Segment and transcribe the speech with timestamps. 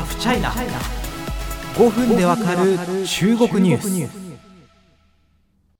[0.00, 0.50] ハフチャイナ
[1.74, 4.40] 5分でわかる中国ニュース。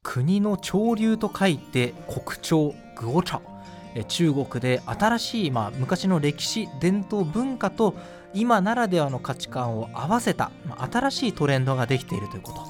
[0.03, 3.41] 国の潮流と書いて国潮グオチャ。
[3.95, 7.95] え中国で新しい、まあ、昔の歴史伝統文化と
[8.35, 12.61] 今ならではの価値観を合わせた、まあ、新しいトレンドができているということ。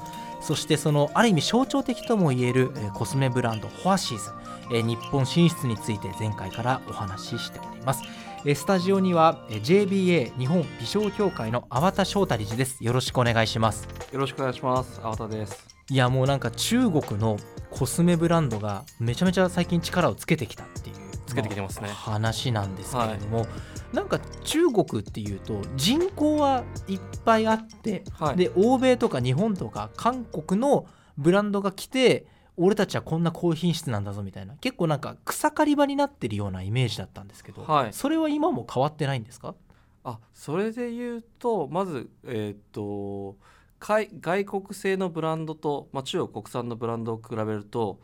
[0.42, 4.30] そしてそのある意味象徴的ともいえるえコスメブランドホアシーズ。
[4.72, 8.04] え日本進出について前回からお話ししております。
[8.04, 12.82] えスタジオにはえ JBA 日本美少協会の粟田翔太理事です。
[12.82, 13.86] よろしくお願いします。
[14.10, 14.98] よろしくお願いします。
[15.02, 15.76] 青田です。
[15.90, 17.36] いやもうなんか中国の
[17.70, 21.88] コスメブランドがめちゃめちゃ最近力をつけてきたっていうつけてきてますね。
[21.88, 23.46] まあ話なんですけれども、
[23.92, 28.36] なんか中国っていうと人口はいっぱいあって、はい。
[28.36, 30.86] で欧米とか日本とか韓国の
[31.18, 32.24] ブランドが来て
[32.62, 34.54] 俺たちはこんな高品質なんだぞみたいな。
[34.56, 37.92] 結構なんか草刈り場になってるようなイメージだったんですけど、はい。
[37.92, 39.54] それは今も変わってないんですか？
[40.04, 43.36] あ、それで言うとまずえーっと
[43.78, 47.98] 海外国製のブランドと、まあ、中国国産のブランドを比べると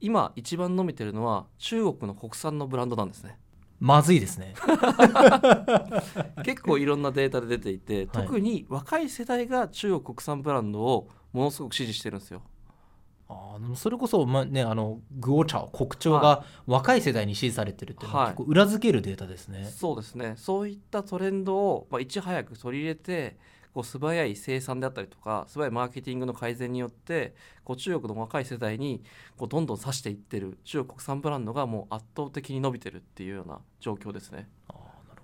[0.00, 3.38] 今一番伸びてるのは中国の国産のブランドなんですね。
[3.78, 4.54] まずいですね。
[6.44, 12.40] 結構いろんなデータで出ていて、特に若い世代が中国国産ブランドをものすごく支持してるんですよ。
[13.28, 19.64] あーそれこそ、まあね、あのグオチャ国潮が若い世代に支持されてるっていうのははい結構裏付けるデータですね。
[19.64, 23.36] そうですねそういったトレンドを、まあ、いち早く取り入れて
[23.74, 29.02] こう素早い生産であったりとか素早いマーケティングの改善によってこう中国の若い世代に
[29.36, 34.48] こうどんどん指していってる中国国産ブランドがもう圧倒的に伸びてるっていうような状況ですね。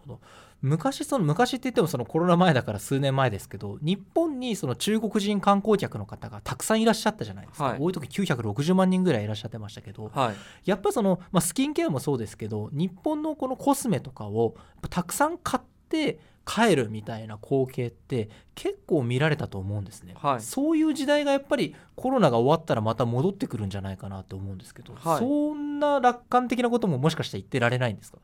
[0.06, 0.20] ほど。
[0.60, 7.78] 昔その昔って言ってもそのコロナ前だから数年前ですけど日本にその中国人観光客の方がたくさんいらっしゃったじゃないですか、はい。
[7.80, 14.54] 多い時960万人ぐらいいらっしゃってましたけどはい、やっぱその、まあ、スキンケアもそうですけど日本のこのコスメとかを
[14.88, 20.40] たくさん買って帰るみたいな光景って結構見られたと思うんですね、はい。
[20.40, 25.18] そういう時代がやっぱりコロナが終わったらまた戻ってくるんじゃないかなと思うんですけど、はい。
[25.18, 28.18] そんな楽観的なことももしかしたら言ってられないんですか？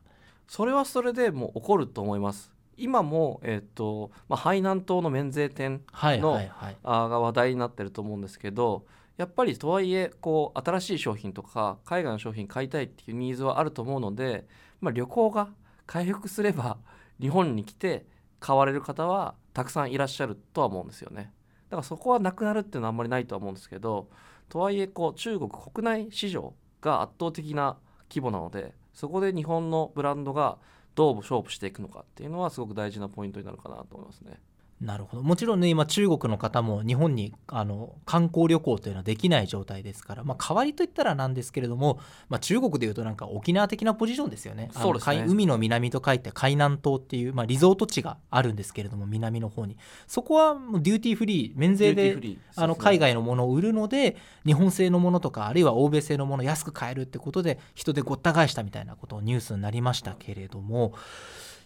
[0.49, 2.51] それはそれでもう起こると思います。
[2.75, 8.85] 今も、えっとまあ、海南島の免税店はいのはいはいあーが話題になってると思うんですけど
[9.17, 14.47] やっぱりとはいえこう新しい商品とか海外の商品買いたいっていうニーズはあると思うので、
[14.79, 15.49] まあ、旅行が
[15.85, 16.77] 回復すれば
[17.19, 18.05] 日本に来て
[18.39, 21.33] 買われる方はたくさんいらっしゃるとは思うんですよね
[21.69, 24.07] だからそこはなくなるっていうのはあんまりないとは思うんですけど
[24.47, 27.77] とはいえこう中国国内市場が圧倒的な
[28.09, 30.57] 規模なのでそこで日本のブランドが
[30.95, 34.39] どう勝負していくのかっていうのはすごく大事なポイントになるかなと思いますね。
[34.81, 35.23] なるほど。
[35.23, 44.69] もちろんね今中国の方も日本にあの観光旅行というのはできない状態ですから、まあ、代わりといったらなんですけれども、まあ、中国でいうとなんか沖縄的なポジションですよね。
[44.73, 45.17] そうですね。
[45.23, 49.77] 海海の南と書いて海南島っていう、まあ、リゾート地があるんですけれども南の方に。
[50.07, 60.93] そこはもうデューティーフリー免税でデューティーフリーあの海外のものを売るので日本製のものとかあるいは欧米製のものを安く買えるってことで人でごった返したみたいなことをニュースになりましたけれども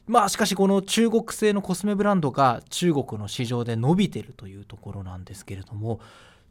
[0.05, 5.99] まあしかしこの中国製のコスメブランドが中国の市場で伸びてるというところなんですけれども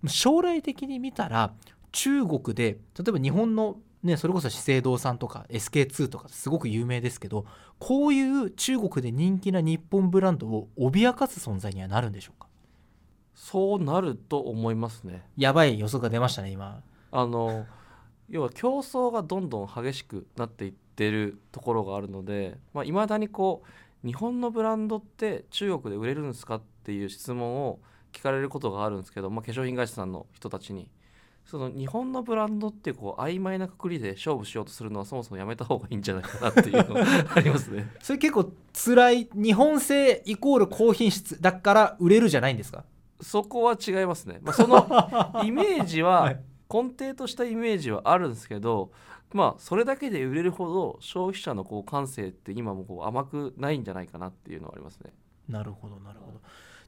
[0.06, 1.52] 将来的に見たら
[1.92, 7.46] 中国で例えば日本のね、それこそ資生堂さんとか SK2 とかすごく有名ですけど
[7.78, 12.48] こういう中国で人気な日本ブランドを脅かす存在にはなるんでしょうか？
[13.36, 15.24] そうなると思いますね。
[15.36, 16.82] やばい予測が出ましたね今
[17.12, 17.64] あの
[18.28, 23.62] 要は競争がどんどん激しくなっていってるところがあるのでいまあ、未だにこ
[24.04, 27.80] う日本のブランドって中国で売れるんですかっていう質問を
[28.12, 30.88] 聞かれることがあるんですけど、まあ、化粧品会社さんの人たちに
[31.44, 37.04] その日本のブランドってこう曖昧なくくりで勝負しようとするのはそもそもやめた方がいいんじゃないかなっていうのが
[37.34, 37.91] ありますね。
[38.00, 42.84] それ結構辛い日本製イコール高品質だから売れるじゃないんですか？
[43.20, 44.41] そこは違いますね。
[44.42, 46.41] まあ、そのイメージは はい
[46.72, 48.90] 根底としたイメージはあるんですけど、
[49.32, 55.12] まあそれだけで売れるほど消費者のこう感性って今もこう甘くないんじゃないかなっていうのはありますね。
[55.48, 56.40] なるほどなるほど。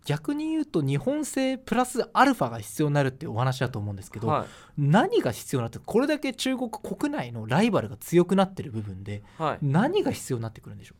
[0.04, 4.46] 逆に言うと日本製プラスアルファが必要になるっていうお話だと思うんですけど、は
[4.76, 10.94] 何が必要になってこれだけ中国国内のライバルが強くなってる部分でい、はい、何が必要になってくるんでしょ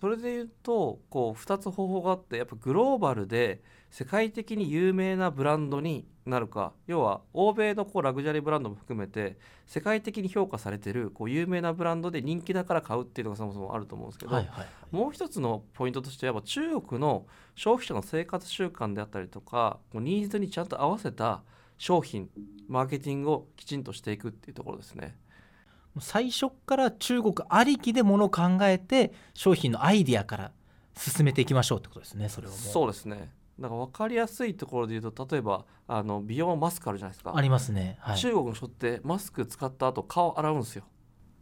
[0.00, 17.26] それで言うとこう2つ方法があってやっぱグローバルで世界的に有名なブランドになるか要は欧米のこうラグジュアリーブランドも含めて世界的に評価されてるこう有名なブランドで人気だから買うっていうのがそもそもあると思うんですけど、うはいはいはいもう一つのポイントとしてはやっぱ中国の
[17.56, 21.42] 消費者の生活習慣であったりとかニーズにちゃんと合わせた
[21.78, 22.30] 商品
[22.68, 25.16] マーケティングをきちんとしていくっていうところですね。
[26.00, 30.52] 最初から中国ありきでものを考えて商品のアイディアから
[30.96, 33.30] 進めていきましょうってことですねそれそうですね。
[33.58, 37.32] だから分かりやすいところで言うと例えばあの美容マスクあるじゃないですか。
[37.34, 40.84] ありますね、はい、中国の人ってマスク使った後顔洗うんですよ。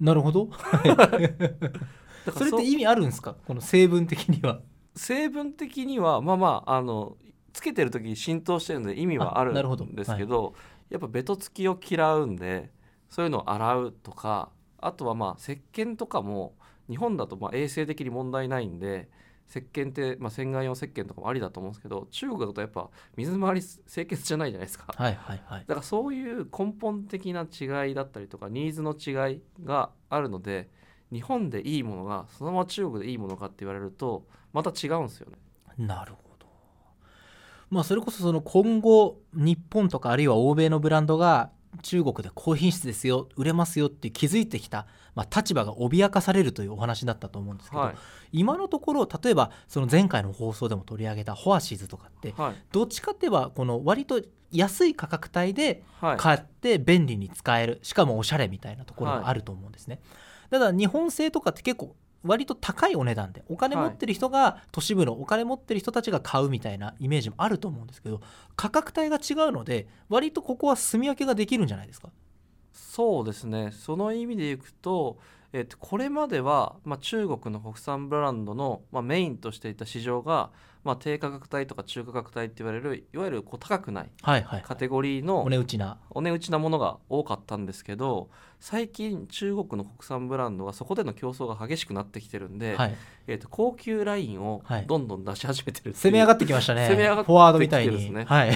[0.01, 0.49] なるほど。
[2.33, 3.37] それって意味あるんですか？
[3.47, 4.61] この成分的には。
[4.95, 7.17] 成分的にはまあまああの
[7.53, 10.55] つけてる時に浸透してるんで意味はあるんですけど
[10.91, 12.71] やっぱベトつきを嫌うんで
[13.15, 16.57] そういうのを洗うとかあとはまあ石鹸とかも
[16.89, 19.09] 日本だとまあ衛生的に問題ないんで
[19.49, 24.93] 石鹸って、まあ、洗顔用石鹸とかもありだと思うんですけど中国だとやっぱ水回り清潔じゃないじゃないですか。
[24.97, 30.69] はいはいはいだからそういう根本的な違いだったりとかニーズの違いがあるので
[31.13, 35.37] 日本でいいものがそのまま中国でいいものかって言われるとまた違うんですよね。
[35.79, 36.47] なるほど
[37.71, 41.53] まあそれこそその今後日本とかあるいは欧米のブランドが
[41.83, 47.95] 中国で高品質ですよ売れますよって気づいてきた、まあ、立場が脅かされるというお話だったと思うんですけど、はい。
[48.33, 52.55] 今のところ例えばその前回の放送でも取り上げたホアシーズとかってはい。
[52.73, 54.21] どっちかって言えばこの割と
[54.53, 56.17] 安い価格帯ではい。
[56.17, 60.01] 買って便利に使えるしかもおしゃれみたいなところがあると思うんですね、
[60.51, 68.21] ただ日本製とかって結構割と高いお値段でお金持ってる人が都市部のお金持ってる人たちが買うみたいなイメージもあると思うんですけど
[68.57, 72.09] 価格帯が違うので割とここは住み分けができるんじゃないですか？
[72.73, 73.71] そうですね。
[73.73, 75.19] その意味でいくと,、
[75.53, 80.51] えっとこれまでは、まあ、中国の国産ブランドの、まあ、メインとしていた市場が、
[80.85, 84.63] まあ、低価格帯とか中価格帯って言われるいわゆるこう高くないはいはい。
[84.63, 85.99] カテゴリーのお値打ちな。
[86.11, 88.29] お値打ちなものが多かったんですけど
[88.61, 92.97] 最近中国の国産ブランドはそこでの競争が激しくなってきてるんで、はい。
[93.27, 94.87] えー、と高級ラインをはい。
[94.87, 95.95] どんどん出し始めてるっていう。
[95.95, 96.87] 攻め上がってきましたね。
[96.89, 98.51] 攻め上がってきてフォワードみたいに、ですねはい。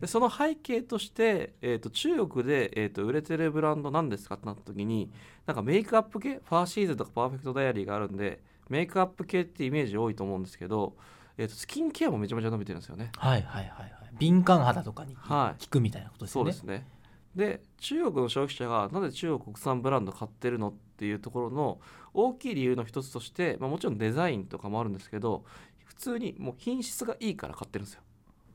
[0.00, 5.10] でその背景として、えー、と中国で、えー、と売れてるブランドなんですかってなった時に
[5.46, 6.40] なんかメイクアップ系？
[6.42, 8.40] ファーシーズンとかパーフェクトダイアリーがあるんで
[8.70, 10.94] メイクアップ系ってイメージ多いと思うんですけど、
[11.36, 13.10] えー、とスキンケアもめちゃめちゃ伸びてるんですよね。
[13.16, 13.90] はいはいはいはい。
[14.18, 15.62] 敏感肌とかにはい。
[15.64, 16.86] 効くみたいなことですよね、そうですね。
[17.34, 21.80] で中国の消費者がなぜ中国国産ブランド買ってるのっていうところの
[22.12, 25.44] 大きい理由の一つとして、まあ、もちろんデザインとかもあるんですけど
[25.84, 28.02] 普通にもう品質がいいから買ってるんですよ。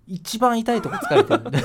[0.08, 1.40] 一番痛いとこ疲れてる。
[1.42, 1.60] ん で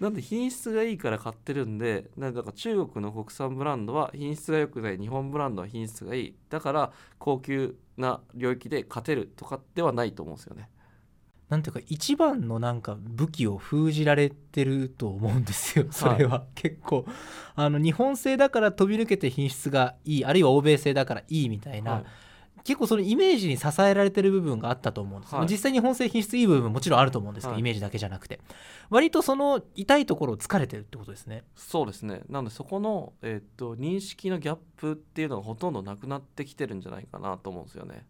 [0.00, 6.34] なんで品質がいいから買ってるんでなんから中国の国産ブランドは品質が良くない日本ブランドは品質がいい。
[6.50, 10.68] だから高級な領域で勝てるとかではないと思うんですよね。
[11.48, 17.04] なんていうか一番のなんか武器を封じられてると思うんですよそれは、結構。
[17.54, 22.04] あの日本製だから飛び抜けて品質がいいあるいは欧米製だからいいみたいな、はい
[22.64, 25.46] 結構そのイメージに支えられてる部分があったと思うんです、はい。
[25.46, 27.60] 実際日本製品質いい部分ももちろんあると思うんですけど、はい。
[27.60, 28.40] イメージだけじゃなくて。
[28.88, 31.44] 割とその痛いところを疲れてるってことですね。
[31.54, 32.22] そうですね。
[32.28, 38.06] なのでそこの、えっと認識のギャップっていうのがほとんどなくなってきてるんじゃないかなと思うんですよね。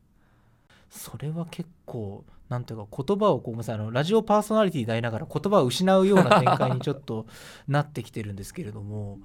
[0.88, 7.26] それは結構なんていうか言葉をこうごめんなさいあのラジオパーソナリティでありながら言葉を失うような展開にちょっと
[7.66, 9.18] なってきてるんですけれども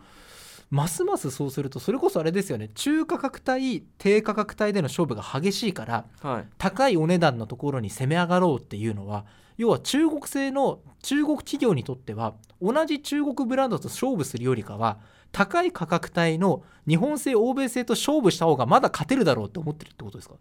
[0.70, 2.70] ますますそうするとそれこそあれですよね。
[2.76, 6.48] 中価格帯低価格帯での勝負が激しいからはい。
[6.58, 9.26] 高いお値段のところに攻め上がろうっていうのは
[9.58, 15.00] 要は中国製の中国企業にとっては同じ中国ブランドと勝負するよりかは
[15.32, 20.36] 高い価格帯の日本製欧米製と勝負した方がまだ勝てるだろうって思ってるってことですか？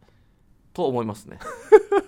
[0.75, 1.39] と思いますね。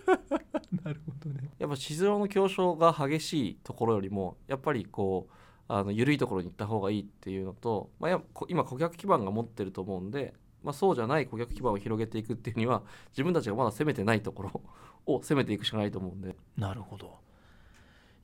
[0.85, 1.51] なるほどね。
[1.59, 5.33] やっぱ市場の競争が激しいところよりもやっぱりこう
[5.73, 10.35] あの緩いところに行った方がいいっていうのと、まあ、や今顧客基盤が持ってると思うんで、
[10.65, 12.83] まあ、そうじゃない顧客基盤を広げていくっていうには
[13.17, 14.63] 自分たちがまだ攻めてないところ
[15.07, 16.35] を攻めていくしかないと思うんで。
[16.57, 17.19] なるほど。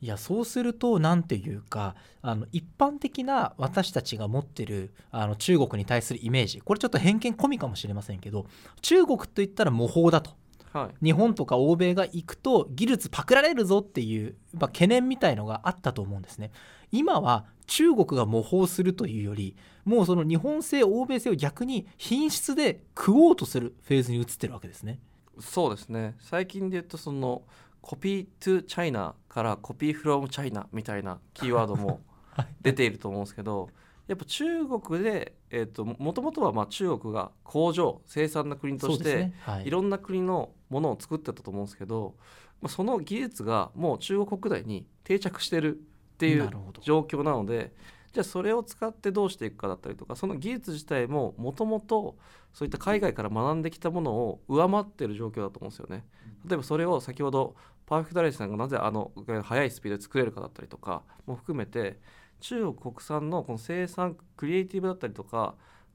[0.00, 8.46] いやそうすると何ていうかあの一般的な私たちが持ってるあの中国に対するイメージこれちょっと偏見込みかもしれませんけど
[8.82, 10.32] 中国といったら模倣だと。
[10.76, 11.04] はい。
[11.04, 16.50] 日本とか欧米が行くと技術パクられるぞっていうやっぱ懸念みたいのがあったと思うんですね。
[16.92, 25.00] 今は中国が模倣するというよりもうその日本製欧米製を逆に品質で食おうとするフェーズに移ってるわけですね。
[25.40, 26.14] そうですね。
[26.20, 27.42] 最近で言うとその
[27.80, 32.00] コピートゥチャイナからコピーフロムチャイナみたいなキーワードも
[32.60, 33.70] 出ていると思うんですけど
[34.06, 39.34] やっぱ中国で、えー、ともともとはまあ中国が工場生産の国としてね。
[39.40, 39.66] はい。
[39.66, 42.14] いろんな国のものを作ってたと思うんですけど、
[42.60, 45.80] まあ、その技術がもう中国国内に定着してるっ
[46.18, 47.72] ていう状況なので
[48.12, 52.16] じゃあそれを使ってどうしていくかだったりとかその技術自体ももともと
[52.54, 56.06] そういった海外から学んできたものを上回ってる状況だと思うんですよね。
[56.46, 62.00] 例えばそれを先ほどパーフェクトライスさんがなぜあの速いスピードで作れるかだったりとかも含めて
[62.40, 65.54] 中国国産のこの生産クリエイティブだったりとか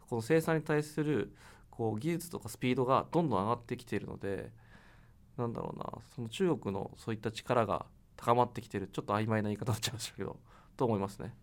[0.10, 1.34] この生産に対する
[1.70, 4.52] こう技術とかスピードがどんどん上がってきているので
[5.38, 7.86] なんだろうなその中国のそういった力が
[8.18, 10.38] 高まってきてるちょっと曖昧な言い方になっちゃいましたけど
[10.78, 11.34] と思いますね？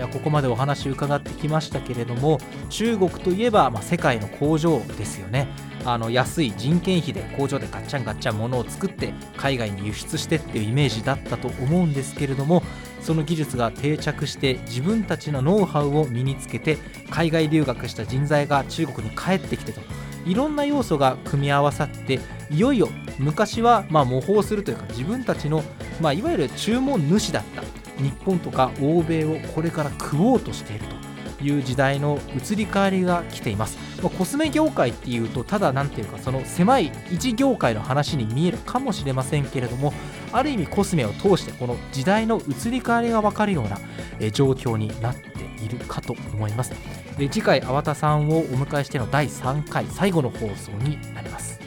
[0.00, 2.38] やここまでお話伺ってきましたけれども
[2.68, 5.48] 中国といえば、まあ、世界の工場ですよね。
[5.84, 12.62] あの安い人件費で工場でガッチャンガッチャン物を作って海外に輸出してっていうイメージだったと思うんですけれども
[13.00, 16.76] その技術が定着して自分たちのノウハウを身につけて
[17.08, 19.80] 海外留学した人材が中国に帰ってきてと
[20.26, 25.62] いろんな要素が組み合わさっていよいよ昔はま模倣するというか自分たちの、
[25.98, 27.79] まあ、いわゆる注文主だった。
[28.00, 30.84] 日本とか欧米をこれから食おうとしている
[31.38, 39.92] という時代の移り変わりが来ています、ま、コスメ業界っていうとただ何ていうかその狭い一業界の話に見えるかもしれませんけれども
[40.32, 43.78] ある意味コスメを通してこの時代の移り変わりが分かるような
[44.30, 46.72] 状況になっているかと思います。
[47.18, 51.59] で次回粟田さんをお迎えしての第3回最後の放送になります。